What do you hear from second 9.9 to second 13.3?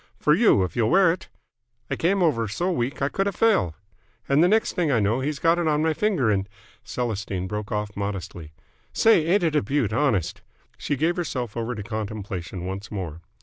honest!" She gave herself over to contemplation once more.